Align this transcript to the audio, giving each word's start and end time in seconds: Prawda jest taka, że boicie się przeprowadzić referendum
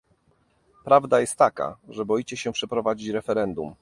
Prawda 0.83 1.19
jest 1.19 1.35
taka, 1.35 1.77
że 1.89 2.05
boicie 2.05 2.37
się 2.37 2.51
przeprowadzić 2.51 3.09
referendum 3.09 3.69